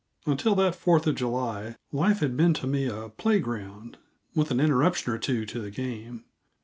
Until 0.25 0.55
that 0.55 0.73
Fourth 0.73 1.05
of 1.05 1.13
July 1.13 1.75
life 1.91 2.21
had 2.21 2.35
been 2.35 2.55
to 2.55 2.65
me 2.65 2.87
a 2.87 3.09
playground, 3.09 3.99
with 4.33 4.49
an 4.49 4.59
interruption 4.59 5.13
or 5.13 5.19
two 5.19 5.45
to 5.45 5.59
the 5.61 5.69
game. 5.69 6.23